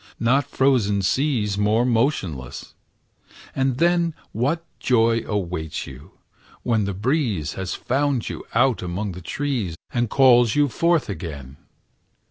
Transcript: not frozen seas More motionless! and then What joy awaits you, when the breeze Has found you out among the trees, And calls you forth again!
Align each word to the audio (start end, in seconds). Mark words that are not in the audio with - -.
not 0.19 0.47
frozen 0.49 1.03
seas 1.03 1.59
More 1.59 1.85
motionless! 1.85 2.73
and 3.55 3.77
then 3.77 4.15
What 4.31 4.65
joy 4.79 5.21
awaits 5.27 5.85
you, 5.85 6.13
when 6.63 6.85
the 6.85 6.93
breeze 6.95 7.53
Has 7.53 7.75
found 7.75 8.27
you 8.27 8.43
out 8.55 8.81
among 8.81 9.11
the 9.11 9.21
trees, 9.21 9.75
And 9.93 10.09
calls 10.09 10.55
you 10.55 10.69
forth 10.69 11.07
again! 11.07 11.57